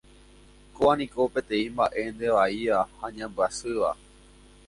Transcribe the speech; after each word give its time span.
Kóva 0.75 0.93
niko 0.97 1.21
peteĩ 1.33 1.67
mbaʼe 1.73 2.01
ndevaíva 2.15 2.79
ha 2.97 3.05
ñambyasýva. 3.17 3.89